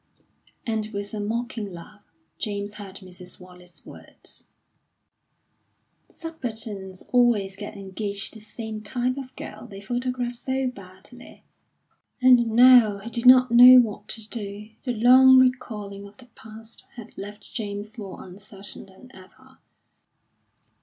And 0.65 0.87
with 0.93 1.13
a 1.13 1.19
mocking 1.19 1.67
laugh, 1.71 2.01
James 2.39 2.73
heard 2.73 2.95
Mrs. 3.03 3.39
Wallace's 3.39 3.85
words: 3.85 4.45
"Subalterns 6.09 7.03
always 7.13 7.55
get 7.55 7.77
engaged 7.77 8.33
to 8.33 8.39
the 8.39 8.45
same 8.45 8.81
type 8.81 9.15
of 9.17 9.35
girl. 9.35 9.67
They 9.69 9.79
photograph 9.79 10.33
so 10.33 10.67
badly." 10.69 11.43
And 12.19 12.47
now 12.49 12.97
he 12.97 13.11
did 13.11 13.27
not 13.27 13.51
know 13.51 13.79
what 13.79 14.07
to 14.07 14.27
do. 14.27 14.71
The 14.81 14.93
long 14.95 15.37
recalling 15.37 16.07
of 16.07 16.17
the 16.17 16.29
past 16.33 16.85
had 16.95 17.15
left 17.15 17.53
James 17.53 17.95
more 17.99 18.23
uncertain 18.23 18.87
than 18.87 19.11
ever. 19.13 19.59